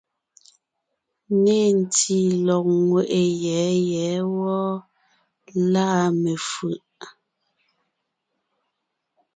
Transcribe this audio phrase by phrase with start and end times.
[1.43, 4.69] Nê ntí lɔ̀g ńŋeʼe yɛ̌ yɛ̌ wɔ́ɔ,
[5.71, 5.85] lâ
[6.21, 6.79] mefʉ̀ʼ.